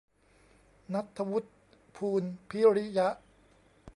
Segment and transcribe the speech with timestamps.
[0.93, 1.51] นัฐวุฒิ
[1.95, 3.07] พูนพิริยะ